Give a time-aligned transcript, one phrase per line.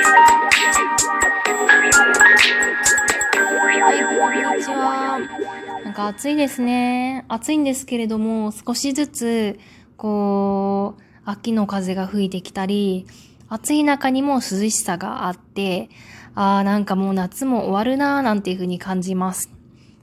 [0.00, 0.04] は
[3.94, 5.18] い、こんにちは。
[5.84, 7.24] なんか暑いですね。
[7.28, 9.58] 暑いんですけれども、少しずつ、
[9.96, 13.06] こう、秋の風が吹いてきたり、
[13.48, 15.88] 暑い中にも涼しさがあって、
[16.36, 19.50] ああ、なんかもう夏も終わるなーなんていう風に感じます。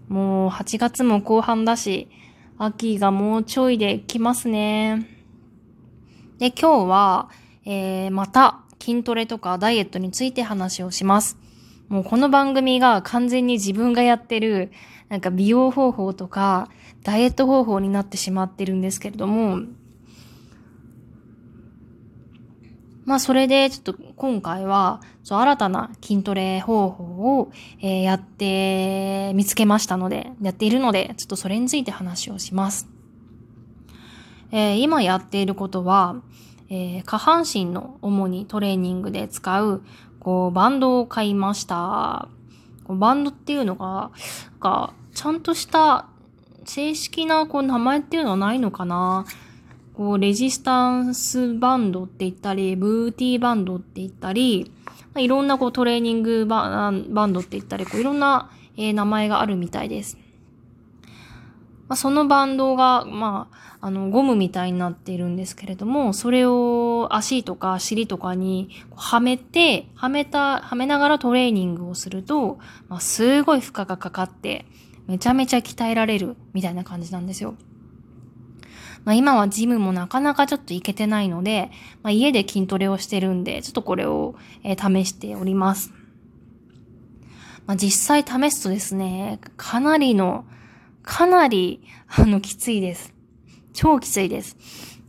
[0.10, 2.10] もう8月も後半だし、
[2.58, 5.08] 秋がもうちょいで来ますね。
[6.38, 7.30] で、今日は、
[7.64, 11.40] えー、また筋トレとかダイエットについて話をします。
[11.88, 14.72] もうこの番組が完全に自分がやってる、
[15.10, 16.70] なんか美容方法とか、
[17.02, 19.62] ダイエット方法になってしまってるんですけれども、
[23.06, 32.88] まあそれでちょっと今回は新たな筋トレ方法を、え、やって見つけましたので、やっているので、ちょっとそれについて話をします。
[34.52, 36.22] えー、今やっていることは、
[36.70, 39.84] えー、下半身の主にトレーニングで使う
[40.20, 42.28] こうバンドを買いました。
[42.88, 44.12] バンドっていうのが、
[44.52, 46.08] なんかちゃんとした
[46.66, 49.26] 正式なこう名前っていうのはないのかな
[49.94, 54.72] こう、レジスタンスバンドって言ったり、ブーティーバンドって言ったり、
[55.16, 60.18] いろんなこうトレーニングバンドって言ったり、こういろんな、えー、名前があるみたいです。
[61.88, 63.48] まあ、そのバンドが、ま
[63.80, 72.58] あ、あの、ゴムみたいになっているんですけれども、それを足とか尻とかにはめて、はめた、はめながらトレーニングをすると、
[72.88, 74.66] まあ、すごい負荷がかかって、
[75.08, 77.56] めちゃめちゃ鍛えられるみたいな感じなんですよ。
[79.04, 81.70] まあ、今はジムもなかなかちょっと行けてないので、
[82.02, 85.94] まあ、家で筋トレをしてるんで、ちょっとこれを、えー、試しております。
[87.68, 90.46] まあ、実際試すとですね、かなりの、
[91.06, 93.14] かなり、あの、きついです。
[93.74, 94.58] 超きついです。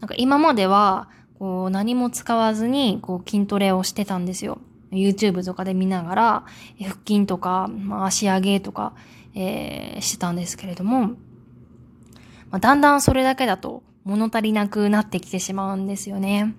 [0.01, 1.09] なんか今までは、
[1.39, 4.59] こう、何も使わずに、こう、筋トレをしてたんですよ。
[4.93, 6.45] YouTube とかで見ながら、
[6.79, 8.93] 腹筋とか、まあ、足上げとか、
[9.35, 11.09] えー、してたんですけれども、
[12.51, 16.55] まあ、だんだんそれだけだと物足りなくなってきてしまうんですよね。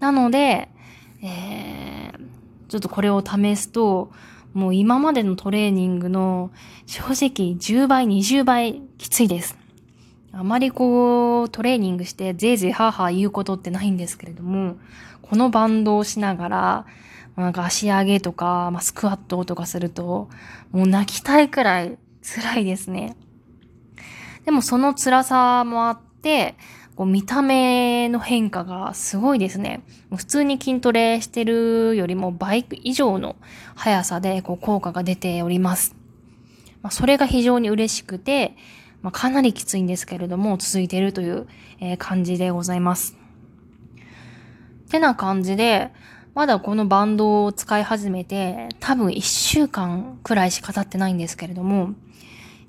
[0.00, 0.68] なので、
[1.22, 2.20] えー、
[2.68, 4.12] ちょっとこれを試すと、
[4.54, 6.50] もう今までのトレーニングの
[6.86, 9.58] 正直10倍、20倍きついです。
[10.32, 14.76] あまりこうトレーニングしてぜいぜいハーハー言うことってないんですけれども、
[15.22, 16.86] このバンドをしながら、
[17.36, 20.28] なんか足上げとか、まあ、スクワットとかすると、
[20.70, 23.16] もう泣きたいくらい辛いですね。
[24.44, 26.54] でもその辛さもあって、
[26.96, 29.82] こう見た目の変化がすごいですね。
[30.14, 33.36] 普通に筋トレしてるよりも倍以上の
[33.74, 35.96] 速さでこう効果が出ております。
[36.82, 38.56] まあ、それが非常に嬉しくて、
[39.02, 41.46] まあ、かなりきついんですけれども続いているという、
[41.80, 43.16] え感じでございます。
[44.90, 45.90] てな感じで、
[46.34, 51.94] まだこのバンドを使い始めて多分1週間くらいしか経ってないんですけれども、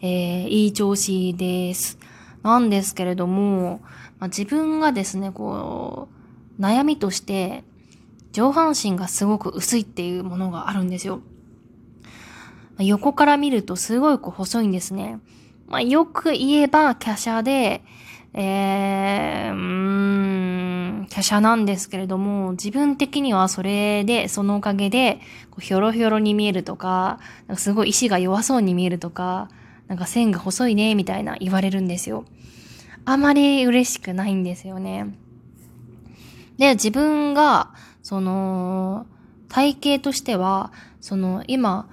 [0.02, 1.98] えー、いい調子です。
[2.46, 3.82] なんですけれども、
[4.20, 6.10] まあ、自分がですね、こ
[6.60, 7.64] う、悩みとして、
[8.34, 11.22] 上半身がすごく薄いっていうものがあるんですよ。
[12.78, 15.20] ま、横から見るとすごいこう細いんですね。
[15.68, 17.82] まあ、よく言えば、華奢で、
[18.36, 19.62] えー、うー
[21.02, 25.20] ん、華奢なんですけれども、自分的にはそれで、そのおかげで、
[25.50, 27.18] こうひょろひょろに見えるとか、
[27.48, 29.50] かすごい意志が弱そうに見えるとか、
[29.88, 32.26] なんか線が細いね、みたいな言われるんですよ。
[33.06, 35.16] あまり嬉しくないんですよね。
[36.58, 39.06] で、自分が、その、
[39.50, 41.88] 体型としては、その、今、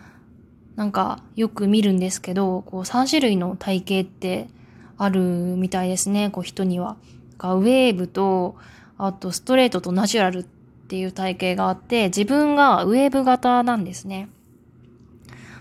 [0.76, 4.48] なんかよく見るんですけど、こう3種類の体型って
[4.96, 6.96] あるみたいですね、こう人には。
[7.38, 8.56] ウェーブと、
[8.96, 14.28] あとストレートとナチュラルっていう体型があって、自分がウェーブ型なんですね。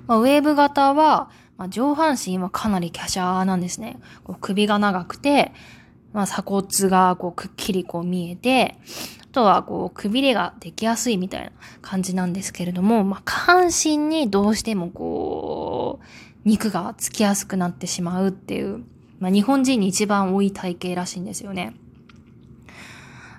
[0.08, 1.30] まあ、ウェーブ型は、
[1.62, 4.00] まあ、上半身はかなり華奢なんですね。
[4.24, 5.52] こう首が長くて、
[6.12, 8.80] まあ、鎖骨がこうくっきりこう見えて、
[9.22, 11.52] あとはこうくびれができやすいみたいな
[11.84, 16.06] 感じなんですけれども、まあ、下半身にどうしてもこう、
[16.46, 18.84] 肉がつきやすくなってしまうっていう、
[19.20, 21.76] まあ、日本人に一番多い体型らしいんですよね。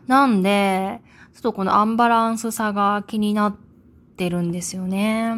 [0.06, 1.00] なんで、
[1.34, 3.56] ちょっとこのアンバランスさが気になっ
[4.16, 5.34] てるんですよね。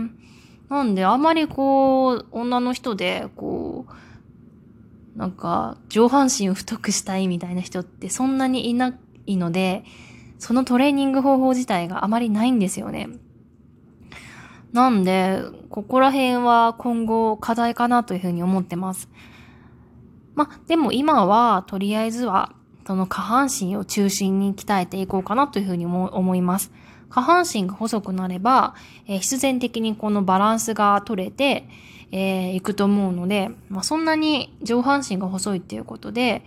[0.69, 8.95] なんで、あまりこう、女の人で、こう、なんか、上半身を太くしたいみたいな人ってそんなにいな
[9.27, 9.85] いので、
[10.39, 13.09] そのトレーニング方法自体があまりないんですよね。
[14.73, 15.41] なんで、
[15.71, 19.09] ここら辺は今後課題かなというふうに思ってます。
[20.35, 22.53] までも今は、とりあえずは、
[22.87, 26.73] その下半身を中心に鍛えていこうかなというふうに思います。
[27.11, 28.75] 下半身が細くなれば、
[29.07, 31.69] えー、必然的にこのバランスが取れて、
[32.11, 36.43] えー、いくと思うので、まあ、そんなに上半身が細いっていうことで、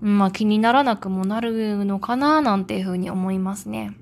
[0.00, 3.94] まあ気にならなくもなるのかななんていうふうに思いますね。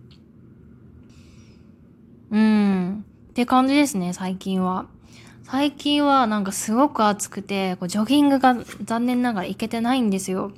[2.31, 3.05] うん。
[3.31, 4.87] って感じですね、最近は。
[5.45, 10.53] 最近はなんかすごく暑くて、こうジョギングが残念ながら行けてないんですよ。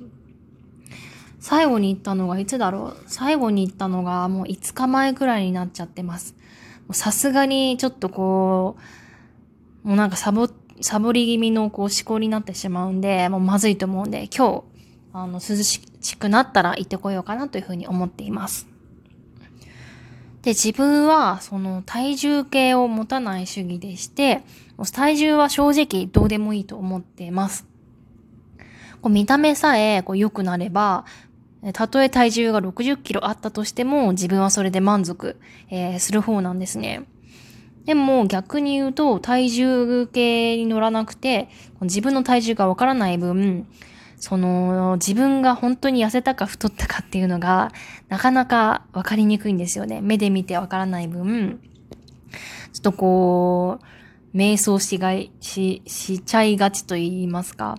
[1.41, 3.03] 最後に行ったのがいつだろう？
[3.07, 6.35] 最後に行ったのがもう5日前くらいになっちゃってます。
[6.93, 8.77] さすがにちょっとこ
[9.83, 10.47] う、もうなんかサボ、
[10.81, 14.63] サボり気味のこう思考になってしまうんで、もうまずいと思うんで、今日、
[15.13, 15.81] あの、涼し
[16.17, 18.67] くなったら行ってこようかなというふうに思っています。
[20.41, 24.43] で、自分は、その、体重計を持たない主義でして、
[24.93, 27.65] 体重は正直どうでもいいと思っています。
[29.01, 31.05] こう見た目さえこう良くなれば、
[31.73, 37.03] たとえ体重が60キロあったとしても自分はそれで満足、えー、する方なんですね。
[37.85, 41.49] でも逆に言うと体重計に乗らなくて
[41.81, 43.67] 自分の体重がわからない分、
[44.17, 47.71] その自分が本当に痩せたか太ったかっていうのが
[48.07, 49.99] なかなかわかりにくいんですよね。
[50.01, 51.59] 目で見てわからない分、
[52.71, 53.79] ちょっとこ
[54.33, 57.77] う、瞑想しがい、し、しちゃいがちと言いますか。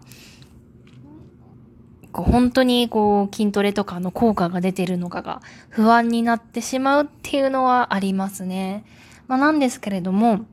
[2.13, 8.85] こう本当にこう筋トレとかの効果が出てるのかが不安になってしまうっていうのはありますね。
[9.29, 10.45] まあなんですけれども、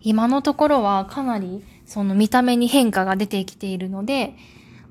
[0.00, 4.34] 今のところはかなりその見た目に変化が出てきているので、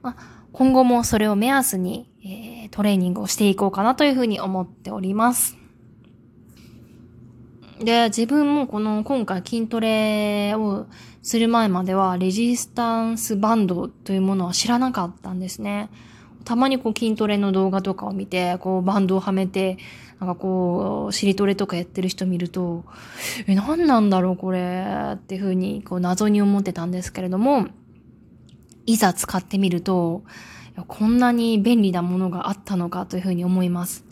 [0.02, 5.58] まあ、今後もそれを目安に、えー、トレーニングをしていこうかなというふうに思っております。
[7.80, 10.88] で、自分もこの今回筋トレを
[11.26, 15.90] する前まではレジスタンスバンドというものは知らなかったんですね。
[16.44, 19.80] たまにこう筋トレの動画とかを見て、こうバンドをはめて、
[20.20, 22.86] なんかこう、尻トレとかやってる人見ると、
[23.48, 24.86] え、何なんだろうこれ
[25.16, 27.70] っていうふうにこう謎に思ってたんですけれども、
[28.86, 30.24] いざ使ってみると、
[30.88, 34.06] こんなに便利なものがあったのかというふうに思います。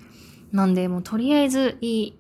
[0.51, 2.13] なんで、もうとりあえずいい、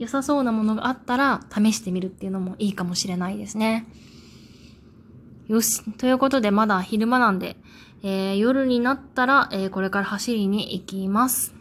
[0.00, 3.86] 良さそうなものがあったら試してみるっていうのもいいかもしれないですね。
[5.48, 5.82] よし。
[5.92, 7.56] ということで、まだ昼間なんで、
[8.02, 11.53] えー、夜になったら、えー、これから走りに行きます。